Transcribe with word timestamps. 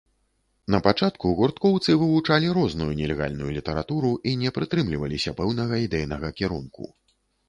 Напачатку 0.75 1.33
гурткоўцы 1.41 1.93
вывучалі 2.03 2.47
розную 2.57 2.87
нелегальную 3.01 3.49
літаратуру 3.57 4.11
і 4.31 4.33
не 4.45 4.53
прытрымліваліся 4.55 5.35
пэўнага 5.43 5.73
ідэйнага 5.85 6.33
кірунку. 6.41 6.89